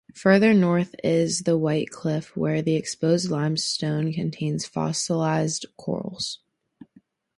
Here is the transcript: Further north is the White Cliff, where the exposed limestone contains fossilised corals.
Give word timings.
Further 0.15 0.51
north 0.51 0.95
is 1.03 1.41
the 1.43 1.59
White 1.59 1.91
Cliff, 1.91 2.35
where 2.35 2.63
the 2.63 2.75
exposed 2.75 3.29
limestone 3.29 4.11
contains 4.13 4.65
fossilised 4.65 5.67
corals. 5.77 6.39